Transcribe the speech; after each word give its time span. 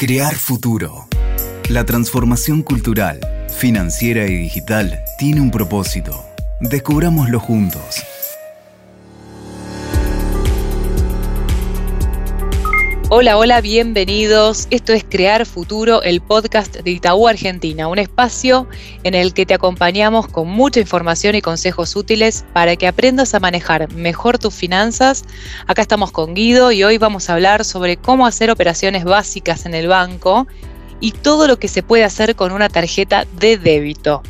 Crear 0.00 0.36
futuro. 0.36 1.08
La 1.68 1.84
transformación 1.84 2.62
cultural, 2.62 3.18
financiera 3.48 4.28
y 4.28 4.36
digital 4.36 5.02
tiene 5.18 5.40
un 5.40 5.50
propósito. 5.50 6.24
Descubrámoslo 6.60 7.40
juntos. 7.40 8.04
Hola, 13.10 13.38
hola, 13.38 13.62
bienvenidos. 13.62 14.68
Esto 14.70 14.92
es 14.92 15.02
Crear 15.02 15.46
Futuro, 15.46 16.02
el 16.02 16.20
podcast 16.20 16.76
de 16.76 16.90
Itaú 16.90 17.26
Argentina, 17.26 17.88
un 17.88 17.98
espacio 17.98 18.68
en 19.02 19.14
el 19.14 19.32
que 19.32 19.46
te 19.46 19.54
acompañamos 19.54 20.28
con 20.28 20.46
mucha 20.46 20.80
información 20.80 21.34
y 21.34 21.40
consejos 21.40 21.96
útiles 21.96 22.44
para 22.52 22.76
que 22.76 22.86
aprendas 22.86 23.32
a 23.34 23.40
manejar 23.40 23.90
mejor 23.94 24.36
tus 24.36 24.52
finanzas. 24.52 25.24
Acá 25.66 25.80
estamos 25.80 26.12
con 26.12 26.34
Guido 26.34 26.70
y 26.70 26.84
hoy 26.84 26.98
vamos 26.98 27.30
a 27.30 27.32
hablar 27.32 27.64
sobre 27.64 27.96
cómo 27.96 28.26
hacer 28.26 28.50
operaciones 28.50 29.04
básicas 29.04 29.64
en 29.64 29.72
el 29.72 29.88
banco 29.88 30.46
y 31.00 31.12
todo 31.12 31.46
lo 31.46 31.58
que 31.58 31.68
se 31.68 31.82
puede 31.82 32.04
hacer 32.04 32.36
con 32.36 32.52
una 32.52 32.68
tarjeta 32.68 33.26
de 33.40 33.56
débito. 33.56 34.22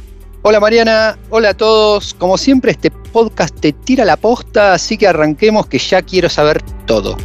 Hola 0.42 0.60
Mariana, 0.60 1.18
hola 1.30 1.48
a 1.48 1.54
todos. 1.54 2.14
Como 2.14 2.38
siempre 2.38 2.70
este 2.70 2.92
podcast 2.92 3.58
te 3.58 3.72
tira 3.72 4.04
la 4.04 4.16
posta, 4.16 4.72
así 4.72 4.96
que 4.96 5.08
arranquemos 5.08 5.66
que 5.66 5.78
ya 5.78 6.00
quiero 6.00 6.28
saber 6.28 6.62
todo. 6.86 7.16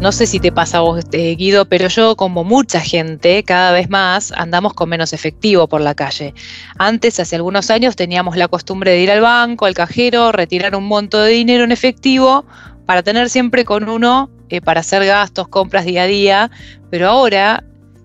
No 0.00 0.12
sé 0.12 0.28
si 0.28 0.38
te 0.38 0.52
pasa 0.52 0.78
a 0.78 0.82
vos, 0.82 1.00
este, 1.00 1.34
Guido, 1.34 1.64
pero 1.64 1.88
yo, 1.88 2.14
como 2.14 2.44
mucha 2.44 2.80
gente, 2.80 3.42
cada 3.42 3.72
vez 3.72 3.90
más 3.90 4.30
andamos 4.30 4.72
con 4.72 4.88
menos 4.88 5.12
efectivo 5.12 5.66
por 5.66 5.80
la 5.80 5.96
calle. 5.96 6.34
Antes, 6.78 7.18
hace 7.18 7.34
algunos 7.34 7.68
años, 7.68 7.96
teníamos 7.96 8.36
la 8.36 8.46
costumbre 8.46 8.92
de 8.92 9.00
ir 9.00 9.10
al 9.10 9.22
banco, 9.22 9.66
al 9.66 9.74
cajero, 9.74 10.30
retirar 10.30 10.76
un 10.76 10.84
monto 10.84 11.20
de 11.20 11.32
dinero 11.32 11.64
en 11.64 11.72
efectivo 11.72 12.46
para 12.86 13.02
tener 13.02 13.28
siempre 13.28 13.64
con 13.64 13.88
uno 13.88 14.30
eh, 14.50 14.60
para 14.60 14.82
hacer 14.82 15.04
gastos, 15.04 15.48
compras 15.48 15.84
día 15.84 16.04
a 16.04 16.06
día, 16.06 16.50
pero 16.90 17.08
ahora 17.08 17.64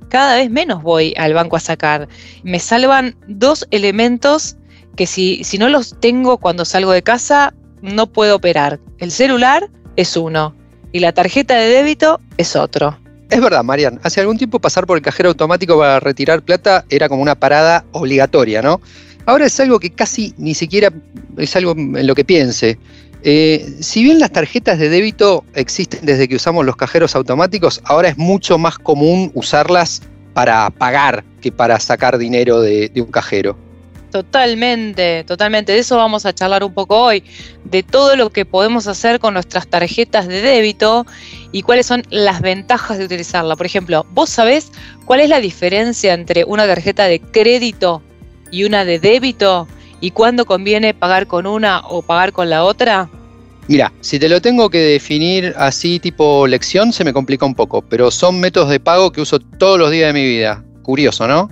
cada 0.10 0.38
vez 0.38 0.50
menos 0.50 0.82
voy 0.82 1.14
al 1.16 1.36
banco 1.36 1.58
a 1.58 1.60
sacar. 1.60 2.08
Me 2.42 2.60
salvan 2.60 3.16
dos 3.28 3.68
elementos 3.70 4.58
que 4.96 5.06
si, 5.06 5.44
si 5.44 5.60
no 5.60 5.70
los 5.70 6.00
tengo 6.00 6.40
cuando 6.40 6.66
salgo 6.66 6.92
de 6.92 7.04
casa, 7.04 7.54
no 7.84 8.08
puedo 8.08 8.36
operar. 8.38 8.80
El 8.98 9.12
celular 9.12 9.70
es 9.96 10.18
uno 10.18 10.56
y 10.94 11.00
la 11.00 11.12
tarjeta 11.12 11.56
de 11.56 11.68
débito 11.68 12.22
es 12.38 12.56
otro. 12.56 12.98
Es 13.30 13.42
verdad, 13.42 13.64
Marian. 13.64 14.00
Hace 14.04 14.22
algún 14.22 14.38
tiempo 14.38 14.60
pasar 14.60 14.86
por 14.86 14.96
el 14.96 15.04
cajero 15.04 15.30
automático 15.30 15.78
para 15.78 16.00
retirar 16.00 16.44
plata 16.44 16.86
era 16.90 17.10
como 17.10 17.22
una 17.22 17.36
parada 17.36 17.84
obligatoria, 17.92 18.62
¿no? 18.62 18.80
Ahora 19.26 19.48
es 19.48 19.60
algo 19.60 19.80
que 19.80 19.90
casi 19.90 20.34
ni 20.38 20.54
siquiera 20.54 20.94
es 21.38 21.56
algo 21.56 21.72
en 21.72 22.06
lo 22.06 22.14
que 22.14 22.24
piense. 22.24 22.78
Eh, 23.24 23.78
si 23.80 24.04
bien 24.04 24.20
las 24.20 24.32
tarjetas 24.32 24.78
de 24.78 24.90
débito 24.90 25.46
existen 25.56 26.06
desde 26.06 26.28
que 26.28 26.36
usamos 26.36 26.66
los 26.66 26.76
cajeros 26.76 27.16
automáticos, 27.16 27.82
ahora 27.86 28.10
es 28.10 28.18
mucho 28.18 28.58
más 28.58 28.78
común 28.78 29.32
usarlas 29.34 30.04
para 30.34 30.70
pagar 30.70 31.24
que 31.42 31.52
para 31.52 31.80
sacar 31.80 32.18
dinero 32.18 32.62
de 32.62 32.92
un 32.98 33.12
cajero. 33.12 33.58
Totalmente, 34.14 35.24
totalmente. 35.24 35.72
De 35.72 35.80
eso 35.80 35.98
vamos 35.98 36.28
a 36.28 36.36
charlar 36.36 36.64
un 36.64 36.72
poco 36.72 37.02
hoy, 37.02 37.24
de 37.64 37.82
todo 37.82 38.16
lo 38.16 38.30
que 38.30 38.46
podemos 38.46 38.86
hacer 38.86 39.20
con 39.20 39.34
nuestras 39.34 39.66
tarjetas 39.66 40.28
de 40.28 40.40
débito 40.40 41.08
y 41.52 41.64
cuáles 41.64 41.88
son 41.88 42.04
las 42.12 42.40
ventajas 42.42 43.00
de 43.00 43.06
utilizarla. 43.06 43.56
Por 43.56 43.66
ejemplo, 43.66 44.06
¿vos 44.12 44.30
sabés 44.30 44.72
cuál 45.06 45.22
es 45.22 45.30
la 45.30 45.40
diferencia 45.40 46.14
entre 46.14 46.44
una 46.44 46.68
tarjeta 46.68 47.06
de 47.06 47.22
crédito 47.22 48.04
y 48.52 48.66
una 48.66 48.86
de 48.86 49.00
débito? 49.00 49.68
¿Y 50.00 50.12
cuándo 50.12 50.46
conviene 50.46 50.94
pagar 50.94 51.26
con 51.26 51.48
una 51.48 51.80
o 51.80 52.04
pagar 52.04 52.34
con 52.34 52.52
la 52.52 52.66
otra? 52.66 53.10
Mira, 53.68 53.92
si 54.02 54.20
te 54.20 54.30
lo 54.30 54.44
tengo 54.44 54.70
que 54.70 54.78
definir 54.78 55.56
así 55.58 56.00
tipo 56.00 56.46
lección, 56.46 56.94
se 56.94 57.04
me 57.04 57.14
complica 57.14 57.48
un 57.48 57.56
poco, 57.56 57.82
pero 57.82 58.12
son 58.12 58.40
métodos 58.40 58.70
de 58.70 58.80
pago 58.80 59.12
que 59.12 59.22
uso 59.22 59.40
todos 59.40 59.80
los 59.80 59.90
días 59.90 60.14
de 60.14 60.22
mi 60.22 60.24
vida. 60.28 60.64
Curioso, 60.84 61.28
¿no? 61.28 61.50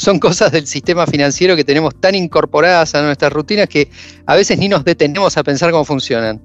Son 0.00 0.18
cosas 0.18 0.50
del 0.50 0.66
sistema 0.66 1.06
financiero 1.06 1.54
que 1.56 1.62
tenemos 1.62 1.94
tan 1.94 2.14
incorporadas 2.14 2.94
a 2.94 3.02
nuestras 3.02 3.30
rutinas 3.30 3.68
que 3.68 3.90
a 4.24 4.34
veces 4.34 4.56
ni 4.56 4.66
nos 4.66 4.82
detenemos 4.82 5.36
a 5.36 5.42
pensar 5.42 5.70
cómo 5.70 5.84
funcionan. 5.84 6.40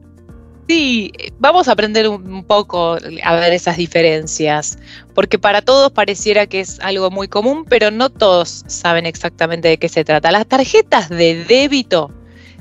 Sí, 0.68 1.14
vamos 1.40 1.70
a 1.70 1.72
aprender 1.72 2.10
un 2.10 2.44
poco 2.44 2.98
a 3.24 3.36
ver 3.36 3.54
esas 3.54 3.78
diferencias, 3.78 4.78
porque 5.14 5.40
para 5.40 5.62
todos 5.62 5.92
pareciera 5.94 6.48
que 6.48 6.60
es 6.60 6.82
algo 6.82 7.10
muy 7.12 7.30
común, 7.30 7.64
pero 7.70 7.92
no 7.92 8.10
todos 8.10 8.66
saben 8.68 9.06
exactamente 9.06 9.70
de 9.70 9.78
qué 9.78 9.88
se 9.88 10.04
trata. 10.04 10.32
Las 10.32 10.48
tarjetas 10.48 11.08
de 11.08 11.46
débito 11.46 12.12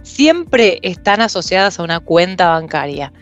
siempre 0.05 0.79
están 0.83 1.23
asociadas 1.23 1.81
a 1.81 1.83
una 1.83 1.99
cuenta 1.99 2.51
bancaria. 2.51 3.13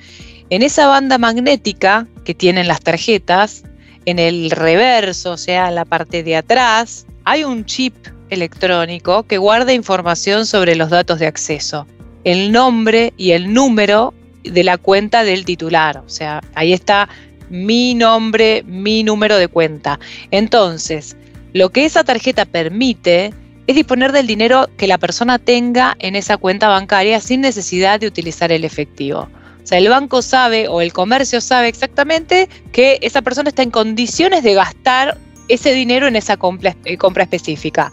En 0.50 0.62
esa 0.62 0.88
banda 0.88 1.16
magnética 1.16 2.06
que 2.24 2.34
tienen 2.34 2.68
las 2.68 2.80
tarjetas, 2.80 3.62
en 4.04 4.18
el 4.18 4.50
reverso, 4.50 5.32
o 5.32 5.38
sea, 5.38 5.68
en 5.68 5.76
la 5.76 5.86
parte 5.86 6.22
de 6.22 6.36
atrás, 6.36 7.06
hay 7.24 7.44
un 7.44 7.64
chip 7.64 7.94
electrónico 8.30 9.24
que 9.24 9.38
guarda 9.38 9.72
información 9.72 10.46
sobre 10.46 10.74
los 10.74 10.90
datos 10.90 11.18
de 11.18 11.26
acceso, 11.26 11.86
el 12.24 12.52
nombre 12.52 13.12
y 13.16 13.32
el 13.32 13.52
número 13.52 14.14
de 14.42 14.64
la 14.64 14.78
cuenta 14.78 15.24
del 15.24 15.44
titular. 15.44 15.98
O 15.98 16.08
sea, 16.08 16.42
ahí 16.54 16.72
está 16.72 17.08
mi 17.50 17.94
nombre, 17.94 18.62
mi 18.66 19.02
número 19.02 19.36
de 19.36 19.48
cuenta. 19.48 20.00
Entonces, 20.30 21.16
lo 21.52 21.70
que 21.70 21.84
esa 21.84 22.02
tarjeta 22.02 22.44
permite 22.46 23.34
es 23.66 23.76
disponer 23.76 24.12
del 24.12 24.26
dinero 24.26 24.68
que 24.76 24.86
la 24.86 24.98
persona 24.98 25.38
tenga 25.38 25.96
en 25.98 26.16
esa 26.16 26.36
cuenta 26.36 26.68
bancaria 26.68 27.20
sin 27.20 27.42
necesidad 27.42 28.00
de 28.00 28.06
utilizar 28.06 28.50
el 28.50 28.64
efectivo. 28.64 29.28
O 29.62 29.66
sea, 29.66 29.78
el 29.78 29.88
banco 29.88 30.22
sabe 30.22 30.66
o 30.66 30.80
el 30.80 30.92
comercio 30.92 31.40
sabe 31.40 31.68
exactamente 31.68 32.48
que 32.72 32.98
esa 33.02 33.22
persona 33.22 33.50
está 33.50 33.62
en 33.62 33.70
condiciones 33.70 34.42
de 34.42 34.54
gastar 34.54 35.18
ese 35.52 35.72
dinero 35.72 36.06
en 36.06 36.16
esa 36.16 36.36
compra, 36.36 36.76
eh, 36.84 36.96
compra 36.96 37.24
específica. 37.24 37.92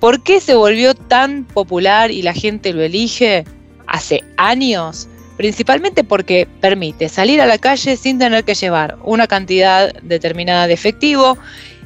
¿Por 0.00 0.22
qué 0.22 0.40
se 0.40 0.54
volvió 0.54 0.94
tan 0.94 1.44
popular 1.44 2.10
y 2.10 2.22
la 2.22 2.32
gente 2.32 2.72
lo 2.72 2.82
elige 2.82 3.44
hace 3.86 4.22
años? 4.36 5.08
Principalmente 5.36 6.04
porque 6.04 6.48
permite 6.60 7.08
salir 7.08 7.40
a 7.40 7.46
la 7.46 7.58
calle 7.58 7.96
sin 7.96 8.18
tener 8.18 8.44
que 8.44 8.54
llevar 8.54 8.98
una 9.04 9.26
cantidad 9.26 9.92
determinada 10.02 10.66
de 10.66 10.74
efectivo 10.74 11.38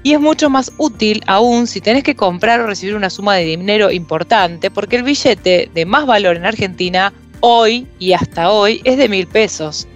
y 0.02 0.12
es 0.14 0.20
mucho 0.20 0.50
más 0.50 0.72
útil 0.78 1.22
aún 1.26 1.66
si 1.66 1.80
tenés 1.80 2.02
que 2.02 2.16
comprar 2.16 2.60
o 2.60 2.66
recibir 2.66 2.96
una 2.96 3.10
suma 3.10 3.36
de 3.36 3.44
dinero 3.44 3.90
importante, 3.90 4.70
porque 4.70 4.96
el 4.96 5.04
billete 5.04 5.70
de 5.72 5.86
más 5.86 6.06
valor 6.06 6.36
en 6.36 6.44
Argentina 6.44 7.12
hoy 7.40 7.86
y 7.98 8.12
hasta 8.12 8.50
hoy 8.50 8.80
es 8.84 8.96
de 8.98 9.08
mil 9.08 9.26
pesos. 9.26 9.86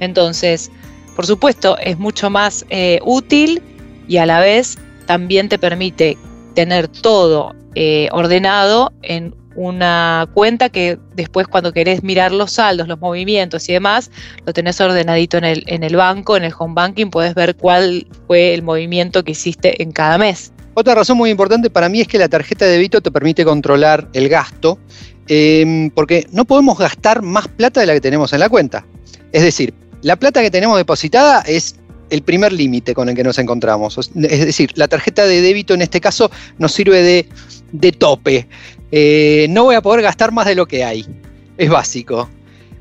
Entonces, 0.00 0.70
por 1.16 1.26
supuesto, 1.26 1.76
es 1.78 1.98
mucho 1.98 2.30
más 2.30 2.64
eh, 2.70 3.00
útil 3.02 3.60
y 4.08 4.16
a 4.16 4.26
la 4.26 4.40
vez 4.40 4.78
también 5.06 5.48
te 5.48 5.58
permite 5.58 6.16
tener 6.54 6.88
todo 6.88 7.54
eh, 7.74 8.08
ordenado 8.10 8.92
en 9.02 9.34
una 9.54 10.28
cuenta 10.34 10.68
que 10.68 10.98
después 11.14 11.48
cuando 11.48 11.72
querés 11.72 12.02
mirar 12.02 12.30
los 12.32 12.52
saldos, 12.52 12.86
los 12.86 13.00
movimientos 13.00 13.68
y 13.68 13.72
demás, 13.72 14.10
lo 14.46 14.52
tenés 14.52 14.80
ordenadito 14.80 15.36
en 15.36 15.44
el, 15.44 15.64
en 15.66 15.82
el 15.82 15.96
banco, 15.96 16.36
en 16.36 16.44
el 16.44 16.52
home 16.56 16.74
banking, 16.74 17.10
podés 17.10 17.34
ver 17.34 17.56
cuál 17.56 18.06
fue 18.26 18.54
el 18.54 18.62
movimiento 18.62 19.24
que 19.24 19.32
hiciste 19.32 19.82
en 19.82 19.90
cada 19.92 20.16
mes. 20.16 20.52
Otra 20.74 20.94
razón 20.94 21.16
muy 21.16 21.30
importante 21.30 21.70
para 21.70 21.88
mí 21.88 22.00
es 22.00 22.06
que 22.06 22.18
la 22.18 22.28
tarjeta 22.28 22.64
de 22.64 22.72
débito 22.72 23.00
te 23.00 23.10
permite 23.10 23.44
controlar 23.44 24.08
el 24.12 24.28
gasto, 24.28 24.78
em, 25.26 25.90
porque 25.90 26.28
no 26.30 26.44
podemos 26.44 26.78
gastar 26.78 27.20
más 27.20 27.48
plata 27.48 27.80
de 27.80 27.86
la 27.86 27.94
que 27.94 28.00
tenemos 28.00 28.32
en 28.32 28.38
la 28.38 28.48
cuenta. 28.48 28.86
Es 29.32 29.42
decir, 29.42 29.74
la 30.02 30.14
plata 30.14 30.40
que 30.40 30.52
tenemos 30.52 30.78
depositada 30.78 31.40
es 31.40 31.74
el 32.10 32.22
primer 32.22 32.52
límite 32.52 32.94
con 32.94 33.08
el 33.08 33.14
que 33.14 33.24
nos 33.24 33.38
encontramos. 33.38 33.98
Es 33.98 34.46
decir, 34.46 34.70
la 34.74 34.88
tarjeta 34.88 35.26
de 35.26 35.40
débito 35.40 35.74
en 35.74 35.82
este 35.82 36.00
caso 36.00 36.30
nos 36.58 36.72
sirve 36.72 37.26
de, 37.72 37.92
tope. 37.92 38.46
Eh, 38.90 39.46
no 39.50 39.64
voy 39.64 39.74
a 39.74 39.82
poder 39.82 40.02
gastar 40.02 40.32
más 40.32 40.46
de 40.46 40.54
lo 40.54 40.66
que 40.66 40.84
hay. 40.84 41.06
Es 41.56 41.70
básico. 41.70 42.28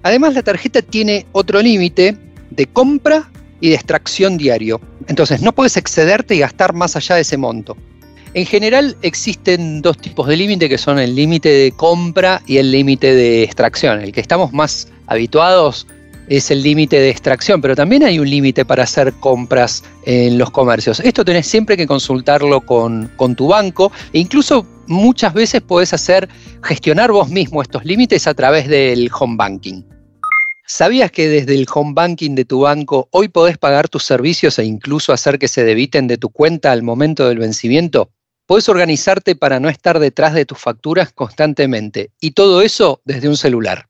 Además, 0.04 0.34
la 0.34 0.44
tarjeta 0.44 0.82
tiene 0.82 1.26
otro 1.32 1.62
límite 1.62 2.16
de 2.52 2.66
compra 2.68 3.30
y 3.60 3.70
de 3.70 3.76
extracción 3.76 4.38
diario. 4.38 4.80
Entonces, 5.08 5.42
no 5.42 5.54
puedes 5.54 5.78
excederte 5.78 6.36
y 6.36 6.40
gastar 6.40 6.74
más 6.74 6.96
allá 6.96 7.16
de 7.16 7.22
ese 7.22 7.38
monto. 7.38 7.76
En 8.34 8.46
general 8.46 8.96
existen 9.02 9.82
dos 9.82 9.98
tipos 9.98 10.28
de 10.28 10.38
límite 10.38 10.70
que 10.70 10.78
son 10.78 11.00
el 11.00 11.16
límite 11.16 11.50
de 11.50 11.72
compra 11.72 12.42
y 12.46 12.58
el 12.58 12.72
límite 12.72 13.16
de 13.16 13.44
extracción. 13.44 14.02
El 14.02 14.12
que 14.12 14.22
estamos 14.22 14.54
más 14.54 14.90
habituados 15.08 15.88
es 16.28 16.52
el 16.52 16.62
límite 16.62 17.00
de 17.00 17.10
extracción, 17.10 17.62
pero 17.62 17.76
también 17.76 18.04
hay 18.04 18.20
un 18.20 18.30
límite 18.30 18.66
para 18.66 18.84
hacer 18.84 19.14
compras 19.14 19.84
en 20.06 20.38
los 20.38 20.52
comercios. 20.52 21.00
Esto 21.00 21.24
tenés 21.24 21.48
siempre 21.48 21.78
que 21.78 21.88
consultarlo 21.88 22.62
con, 22.62 23.10
tu 23.36 23.48
banco 23.48 23.92
e 24.14 24.20
incluso 24.20 24.66
muchas 24.88 25.34
veces 25.34 25.62
podés 25.62 25.94
hacer 25.94 26.28
gestionar 26.64 27.12
vos 27.12 27.30
mismo 27.30 27.62
estos 27.62 27.86
límites 27.86 28.28
a 28.28 28.34
través 28.34 28.68
del 28.68 29.10
home 29.18 29.36
banking. 29.38 29.84
¿Sabías 30.66 31.12
que 31.12 31.30
desde 31.30 31.56
el 31.56 31.66
home 31.74 31.94
banking 31.94 32.36
de 32.36 32.44
tu 32.44 32.62
banco 32.62 33.08
hoy 33.12 33.30
podés 33.30 33.58
pagar 33.58 33.88
tus 33.88 34.04
servicios 34.04 34.60
e 34.60 34.66
incluso 34.66 35.14
hacer 35.14 35.40
que 35.40 35.48
se 35.48 35.64
debiten 35.64 36.08
de 36.08 36.18
tu 36.18 36.30
cuenta 36.30 36.74
al 36.74 36.84
momento 36.84 37.28
del 37.28 37.40
vencimiento? 37.40 38.10
Podés 38.46 38.68
organizarte 38.68 39.36
para 39.36 39.60
no 39.60 39.70
estar 39.70 40.00
detrás 40.00 40.34
de 40.34 40.46
tus 40.46 40.58
facturas 40.58 41.14
constantemente 41.14 42.12
y 42.20 42.32
todo 42.32 42.62
eso 42.62 43.02
desde 43.06 43.30
un 43.30 43.38
celular. 43.38 43.88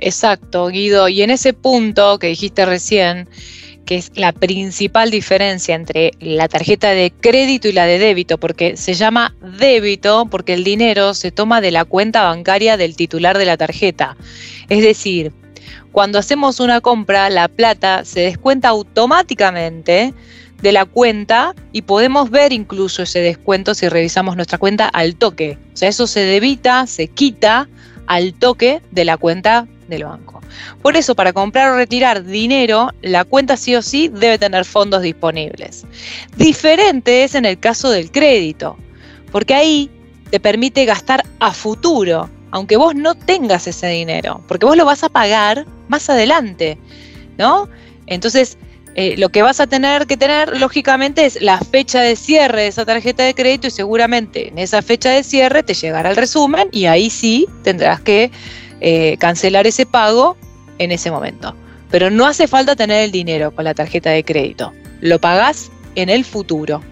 Exacto, 0.00 0.68
Guido. 0.68 1.08
Y 1.08 1.22
en 1.22 1.30
ese 1.30 1.52
punto 1.52 2.18
que 2.18 2.28
dijiste 2.28 2.66
recién, 2.66 3.28
que 3.86 3.96
es 3.96 4.10
la 4.16 4.32
principal 4.32 5.10
diferencia 5.10 5.74
entre 5.74 6.10
la 6.20 6.48
tarjeta 6.48 6.90
de 6.90 7.12
crédito 7.12 7.68
y 7.68 7.72
la 7.72 7.86
de 7.86 7.98
débito, 7.98 8.36
porque 8.36 8.76
se 8.76 8.94
llama 8.94 9.34
débito 9.58 10.26
porque 10.26 10.54
el 10.54 10.64
dinero 10.64 11.14
se 11.14 11.30
toma 11.30 11.60
de 11.60 11.70
la 11.70 11.84
cuenta 11.84 12.24
bancaria 12.24 12.76
del 12.76 12.96
titular 12.96 13.38
de 13.38 13.46
la 13.46 13.56
tarjeta. 13.56 14.16
Es 14.68 14.82
decir, 14.82 15.32
cuando 15.92 16.18
hacemos 16.18 16.60
una 16.60 16.80
compra, 16.80 17.30
la 17.30 17.48
plata 17.48 18.04
se 18.04 18.20
descuenta 18.20 18.68
automáticamente 18.68 20.12
de 20.60 20.72
la 20.72 20.84
cuenta 20.84 21.54
y 21.72 21.82
podemos 21.82 22.30
ver 22.30 22.52
incluso 22.52 23.02
ese 23.02 23.20
descuento 23.20 23.74
si 23.74 23.88
revisamos 23.88 24.36
nuestra 24.36 24.58
cuenta 24.58 24.88
al 24.88 25.14
toque. 25.16 25.58
O 25.72 25.76
sea, 25.76 25.88
eso 25.88 26.06
se 26.06 26.20
debita, 26.20 26.86
se 26.86 27.08
quita 27.08 27.68
al 28.06 28.34
toque 28.34 28.82
de 28.90 29.04
la 29.04 29.16
cuenta 29.16 29.68
del 29.88 30.04
banco. 30.04 30.40
Por 30.82 30.96
eso, 30.96 31.14
para 31.14 31.32
comprar 31.32 31.70
o 31.70 31.76
retirar 31.76 32.24
dinero, 32.24 32.90
la 33.02 33.24
cuenta 33.24 33.56
sí 33.56 33.74
o 33.74 33.82
sí 33.82 34.08
debe 34.08 34.38
tener 34.38 34.64
fondos 34.64 35.02
disponibles. 35.02 35.84
Diferente 36.36 37.24
es 37.24 37.34
en 37.34 37.44
el 37.44 37.58
caso 37.58 37.90
del 37.90 38.10
crédito, 38.10 38.76
porque 39.32 39.54
ahí 39.54 39.90
te 40.30 40.40
permite 40.40 40.84
gastar 40.84 41.24
a 41.40 41.52
futuro, 41.52 42.28
aunque 42.50 42.76
vos 42.76 42.94
no 42.94 43.14
tengas 43.14 43.66
ese 43.66 43.88
dinero, 43.88 44.42
porque 44.48 44.66
vos 44.66 44.76
lo 44.76 44.84
vas 44.84 45.04
a 45.04 45.08
pagar 45.08 45.66
más 45.88 46.08
adelante, 46.10 46.78
¿no? 47.38 47.68
Entonces, 48.06 48.58
eh, 48.98 49.14
lo 49.18 49.28
que 49.28 49.42
vas 49.42 49.60
a 49.60 49.66
tener 49.66 50.06
que 50.06 50.16
tener, 50.16 50.58
lógicamente, 50.58 51.26
es 51.26 51.42
la 51.42 51.58
fecha 51.58 52.00
de 52.00 52.16
cierre 52.16 52.62
de 52.62 52.68
esa 52.68 52.86
tarjeta 52.86 53.24
de 53.24 53.34
crédito 53.34 53.66
y 53.66 53.70
seguramente 53.70 54.48
en 54.48 54.58
esa 54.58 54.80
fecha 54.80 55.10
de 55.10 55.22
cierre 55.22 55.62
te 55.62 55.74
llegará 55.74 56.08
el 56.08 56.16
resumen 56.16 56.68
y 56.72 56.86
ahí 56.86 57.10
sí 57.10 57.46
tendrás 57.62 58.00
que 58.00 58.30
eh, 58.80 59.16
cancelar 59.18 59.66
ese 59.66 59.86
pago 59.86 60.36
en 60.78 60.92
ese 60.92 61.10
momento. 61.10 61.54
Pero 61.90 62.10
no 62.10 62.26
hace 62.26 62.48
falta 62.48 62.76
tener 62.76 63.04
el 63.04 63.12
dinero 63.12 63.54
con 63.54 63.64
la 63.64 63.74
tarjeta 63.74 64.10
de 64.10 64.24
crédito. 64.24 64.72
Lo 65.00 65.20
pagás 65.20 65.70
en 65.94 66.08
el 66.08 66.24
futuro, 66.24 66.82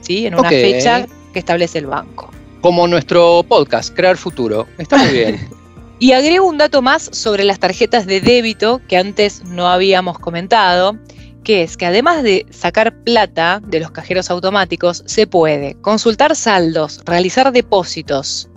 ¿sí? 0.00 0.26
En 0.26 0.34
una 0.34 0.48
fecha 0.48 1.06
que 1.32 1.38
establece 1.38 1.78
el 1.78 1.86
banco. 1.86 2.30
Como 2.60 2.86
nuestro 2.86 3.44
podcast, 3.48 3.94
Crear 3.94 4.16
Futuro. 4.16 4.66
Está 4.78 4.96
muy 4.96 5.12
bien. 5.12 5.48
y 5.98 6.12
agrego 6.12 6.46
un 6.46 6.58
dato 6.58 6.82
más 6.82 7.08
sobre 7.12 7.44
las 7.44 7.58
tarjetas 7.58 8.06
de 8.06 8.20
débito 8.20 8.80
que 8.88 8.96
antes 8.96 9.44
no 9.44 9.68
habíamos 9.68 10.18
comentado 10.18 10.98
que 11.42 11.62
es 11.62 11.76
que 11.76 11.86
además 11.86 12.22
de 12.22 12.46
sacar 12.50 12.94
plata 13.02 13.60
de 13.66 13.80
los 13.80 13.90
cajeros 13.90 14.30
automáticos, 14.30 15.02
se 15.06 15.26
puede 15.26 15.74
consultar 15.80 16.36
saldos, 16.36 17.00
realizar 17.04 17.52
depósitos, 17.52 18.48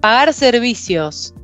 pagar 0.00 0.32
servicios 0.32 1.34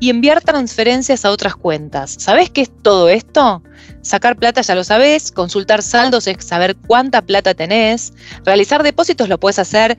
y 0.00 0.10
enviar 0.10 0.40
transferencias 0.40 1.24
a 1.24 1.30
otras 1.30 1.56
cuentas. 1.56 2.16
¿Sabés 2.18 2.50
qué 2.50 2.62
es 2.62 2.70
todo 2.82 3.08
esto? 3.08 3.62
Sacar 4.02 4.36
plata 4.36 4.60
ya 4.60 4.74
lo 4.74 4.84
sabés, 4.84 5.32
consultar 5.32 5.82
saldos 5.82 6.26
es 6.26 6.44
saber 6.44 6.76
cuánta 6.86 7.22
plata 7.22 7.54
tenés, 7.54 8.12
realizar 8.44 8.82
depósitos 8.82 9.28
lo 9.28 9.38
puedes 9.38 9.58
hacer 9.58 9.96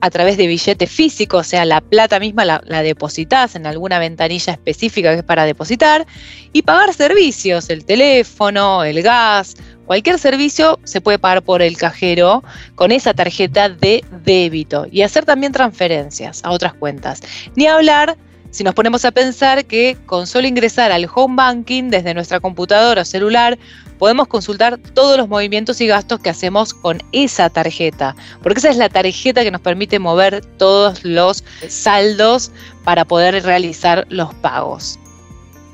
a 0.00 0.10
través 0.10 0.36
de 0.36 0.46
billete 0.46 0.86
físico, 0.86 1.38
o 1.38 1.44
sea, 1.44 1.64
la 1.64 1.80
plata 1.80 2.20
misma 2.20 2.44
la, 2.44 2.62
la, 2.66 2.82
depositas 2.82 3.54
en 3.54 3.66
alguna 3.66 3.98
ventanilla 3.98 4.52
específica 4.52 5.12
que 5.12 5.20
es 5.20 5.24
para 5.24 5.46
depositar, 5.46 6.06
y 6.52 6.60
pagar 6.60 6.92
servicios, 6.92 7.70
el 7.70 7.86
teléfono, 7.86 8.84
el 8.84 9.02
gas, 9.02 9.56
cualquier 9.86 10.18
servicio 10.18 10.78
se 10.84 11.00
puede 11.00 11.18
pagar 11.18 11.42
por 11.42 11.62
el 11.62 11.78
cajero 11.78 12.44
con 12.74 12.92
esa 12.92 13.14
tarjeta 13.14 13.70
de 13.70 14.04
débito 14.24 14.86
y 14.90 15.00
hacer 15.00 15.24
también 15.24 15.52
transferencias 15.52 16.44
a 16.44 16.50
otras 16.50 16.74
cuentas. 16.74 17.22
Ni 17.56 17.66
hablar 17.66 18.18
si 18.54 18.62
nos 18.62 18.74
ponemos 18.74 19.04
a 19.04 19.10
pensar 19.10 19.64
que 19.64 19.96
con 20.06 20.28
solo 20.28 20.46
ingresar 20.46 20.92
al 20.92 21.08
home 21.12 21.34
banking 21.34 21.90
desde 21.90 22.14
nuestra 22.14 22.38
computadora 22.38 23.02
o 23.02 23.04
celular, 23.04 23.58
podemos 23.98 24.28
consultar 24.28 24.78
todos 24.78 25.18
los 25.18 25.28
movimientos 25.28 25.80
y 25.80 25.88
gastos 25.88 26.20
que 26.20 26.30
hacemos 26.30 26.72
con 26.72 27.02
esa 27.10 27.50
tarjeta, 27.50 28.14
porque 28.44 28.60
esa 28.60 28.70
es 28.70 28.76
la 28.76 28.88
tarjeta 28.88 29.42
que 29.42 29.50
nos 29.50 29.60
permite 29.60 29.98
mover 29.98 30.40
todos 30.56 31.04
los 31.04 31.42
saldos 31.66 32.52
para 32.84 33.04
poder 33.04 33.42
realizar 33.42 34.06
los 34.08 34.32
pagos. 34.34 35.00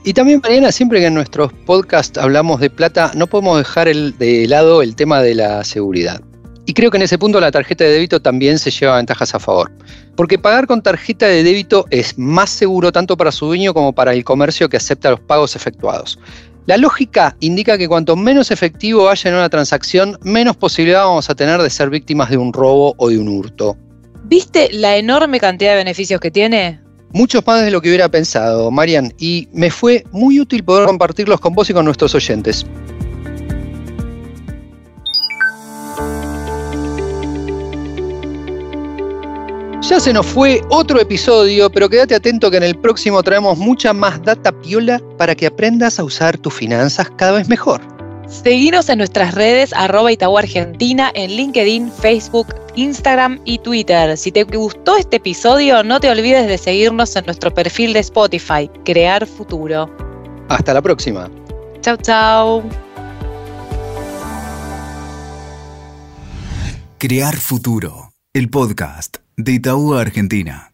Y 0.02 0.14
también, 0.14 0.40
Mariana, 0.42 0.72
siempre 0.72 1.00
que 1.00 1.06
en 1.08 1.14
nuestros 1.14 1.52
podcasts 1.52 2.16
hablamos 2.16 2.60
de 2.60 2.70
plata, 2.70 3.10
no 3.14 3.26
podemos 3.26 3.58
dejar 3.58 3.94
de 3.94 4.48
lado 4.48 4.80
el 4.80 4.96
tema 4.96 5.20
de 5.20 5.34
la 5.34 5.62
seguridad. 5.64 6.22
Y 6.66 6.74
creo 6.74 6.90
que 6.90 6.98
en 6.98 7.02
ese 7.02 7.18
punto 7.18 7.40
la 7.40 7.50
tarjeta 7.50 7.84
de 7.84 7.90
débito 7.90 8.20
también 8.20 8.58
se 8.58 8.70
lleva 8.70 8.96
ventajas 8.96 9.34
a 9.34 9.40
favor. 9.40 9.72
Porque 10.14 10.38
pagar 10.38 10.66
con 10.66 10.82
tarjeta 10.82 11.26
de 11.26 11.42
débito 11.42 11.86
es 11.90 12.18
más 12.18 12.50
seguro 12.50 12.92
tanto 12.92 13.16
para 13.16 13.32
su 13.32 13.46
dueño 13.46 13.74
como 13.74 13.92
para 13.92 14.12
el 14.12 14.24
comercio 14.24 14.68
que 14.68 14.76
acepta 14.76 15.10
los 15.10 15.20
pagos 15.20 15.56
efectuados. 15.56 16.18
La 16.66 16.76
lógica 16.76 17.36
indica 17.40 17.78
que 17.78 17.88
cuanto 17.88 18.14
menos 18.14 18.50
efectivo 18.50 19.08
haya 19.08 19.30
en 19.30 19.36
una 19.36 19.48
transacción, 19.48 20.18
menos 20.22 20.56
posibilidad 20.56 21.04
vamos 21.04 21.28
a 21.30 21.34
tener 21.34 21.60
de 21.60 21.70
ser 21.70 21.90
víctimas 21.90 22.30
de 22.30 22.36
un 22.36 22.52
robo 22.52 22.94
o 22.98 23.08
de 23.08 23.18
un 23.18 23.28
hurto. 23.28 23.76
¿Viste 24.24 24.68
la 24.72 24.96
enorme 24.96 25.40
cantidad 25.40 25.72
de 25.72 25.78
beneficios 25.78 26.20
que 26.20 26.30
tiene? 26.30 26.80
Muchos 27.12 27.44
más 27.44 27.64
de 27.64 27.72
lo 27.72 27.80
que 27.80 27.88
hubiera 27.88 28.08
pensado, 28.08 28.70
Marian, 28.70 29.12
y 29.18 29.48
me 29.52 29.70
fue 29.70 30.04
muy 30.12 30.38
útil 30.38 30.62
poder 30.62 30.86
compartirlos 30.86 31.40
con 31.40 31.54
vos 31.54 31.68
y 31.70 31.72
con 31.72 31.84
nuestros 31.84 32.14
oyentes. 32.14 32.64
Ya 39.82 39.98
se 39.98 40.12
nos 40.12 40.26
fue 40.26 40.60
otro 40.68 41.00
episodio, 41.00 41.70
pero 41.70 41.88
quédate 41.88 42.14
atento 42.14 42.50
que 42.50 42.58
en 42.58 42.62
el 42.64 42.76
próximo 42.76 43.22
traemos 43.22 43.56
mucha 43.56 43.94
más 43.94 44.22
data 44.22 44.52
piola 44.52 45.00
para 45.16 45.34
que 45.34 45.46
aprendas 45.46 45.98
a 45.98 46.04
usar 46.04 46.36
tus 46.36 46.52
finanzas 46.52 47.10
cada 47.16 47.32
vez 47.32 47.48
mejor. 47.48 47.80
Seguinos 48.28 48.90
en 48.90 48.98
nuestras 48.98 49.34
redes 49.34 49.72
arroba 49.72 50.10
Argentina 50.38 51.10
en 51.14 51.30
LinkedIn, 51.30 51.90
Facebook, 51.90 52.54
Instagram 52.76 53.40
y 53.46 53.58
Twitter. 53.58 54.16
Si 54.18 54.30
te 54.30 54.44
gustó 54.44 54.96
este 54.98 55.16
episodio, 55.16 55.82
no 55.82 55.98
te 55.98 56.10
olvides 56.10 56.46
de 56.46 56.58
seguirnos 56.58 57.16
en 57.16 57.24
nuestro 57.24 57.52
perfil 57.52 57.94
de 57.94 58.00
Spotify, 58.00 58.70
Crear 58.84 59.26
Futuro. 59.26 59.90
Hasta 60.48 60.74
la 60.74 60.82
próxima. 60.82 61.30
Chau, 61.80 61.96
chau. 61.96 62.62
Crear 66.98 67.36
Futuro, 67.36 68.12
el 68.34 68.50
podcast 68.50 69.16
de 69.44 70.00
Argentina. 70.00 70.69